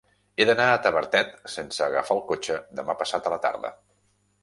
[0.37, 3.77] He d'anar a Tavertet sense agafar el cotxe demà passat a la tarda.